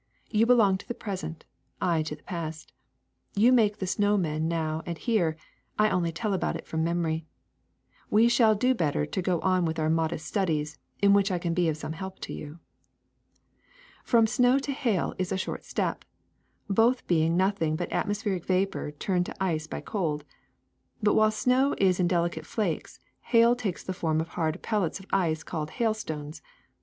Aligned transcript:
You 0.31 0.47
belong 0.47 0.79
to 0.79 0.87
the 0.87 0.95
present, 0.95 1.45
I 1.79 2.01
to 2.01 2.15
the 2.15 2.23
past; 2.23 2.73
you 3.35 3.51
make 3.53 3.77
the 3.77 3.85
snow 3.85 4.17
man 4.17 4.47
now 4.47 4.81
and 4.87 4.97
here; 4.97 5.37
I 5.77 5.91
only 5.91 6.11
tell 6.11 6.33
about 6.33 6.55
it 6.55 6.65
from 6.65 6.83
memory. 6.83 7.27
We 8.09 8.27
shall 8.27 8.55
do 8.55 8.73
better 8.73 9.05
to 9.05 9.21
go 9.21 9.39
on 9.41 9.63
with 9.63 9.77
our 9.77 9.91
modest 9.91 10.25
studies, 10.25 10.79
in 11.03 11.13
which 11.13 11.29
I 11.29 11.37
can 11.37 11.53
be 11.53 11.69
of 11.69 11.77
some 11.77 11.93
help 11.93 12.17
to 12.21 12.33
you. 12.33 12.57
*^From 14.03 14.27
snow 14.27 14.57
to 14.57 14.71
hail 14.71 15.13
is 15.19 15.31
a 15.31 15.37
short 15.37 15.63
step, 15.65 16.03
both 16.67 17.05
being 17.05 17.37
nothing 17.37 17.75
but 17.75 17.93
atmospheric 17.93 18.43
vapor 18.47 18.93
turned 18.93 19.27
to 19.27 19.35
ice 19.39 19.67
by 19.67 19.81
cold. 19.81 20.25
But 21.03 21.13
while 21.13 21.29
snow 21.29 21.75
is 21.77 21.99
in 21.99 22.07
delicate 22.07 22.47
flakes, 22.47 22.99
hail 23.19 23.55
takes 23.55 23.83
the 23.83 23.93
form 23.93 24.19
of 24.19 24.29
hard 24.29 24.63
pellets 24.63 24.99
of 24.99 25.05
ice 25.13 25.43
called 25.43 25.69
hailstones. 25.69 26.41